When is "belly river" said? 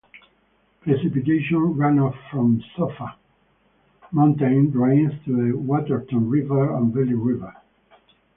6.91-7.53